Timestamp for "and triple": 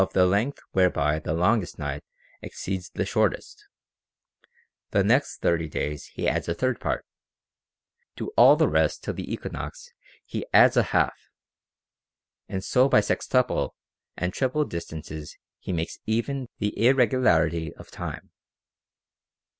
14.17-14.65